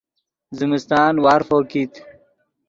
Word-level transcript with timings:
زمستان 0.59 1.13
وارفو 1.25 1.59
کیت 1.71 1.93